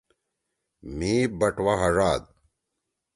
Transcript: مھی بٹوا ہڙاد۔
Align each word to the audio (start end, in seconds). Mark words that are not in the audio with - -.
مھی 0.95 1.13
بٹوا 1.39 1.73
ہڙاد۔ 1.81 2.23